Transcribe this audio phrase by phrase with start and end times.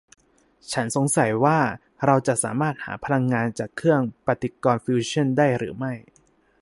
[0.71, 1.59] ฉันสงสัยว่า
[2.05, 5.93] เราจะสามารถหาพลังงานจากเครื่องปฏิกรณ์ฟิวชั่นได้หรือไม่